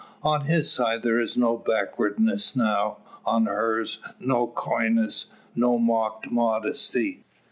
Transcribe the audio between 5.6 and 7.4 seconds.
mock modesty.